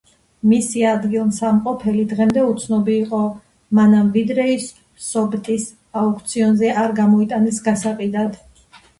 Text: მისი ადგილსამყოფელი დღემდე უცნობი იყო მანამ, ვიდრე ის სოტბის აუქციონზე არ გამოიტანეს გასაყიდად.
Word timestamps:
მისი 0.51 0.79
ადგილსამყოფელი 0.91 2.05
დღემდე 2.13 2.45
უცნობი 2.51 2.95
იყო 3.01 3.19
მანამ, 3.79 4.07
ვიდრე 4.15 4.45
ის 4.53 4.65
სოტბის 5.09 5.67
აუქციონზე 6.05 6.71
არ 6.85 6.95
გამოიტანეს 7.01 7.61
გასაყიდად. 7.69 8.41